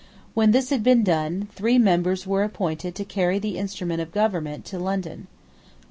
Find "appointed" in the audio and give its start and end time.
2.43-2.95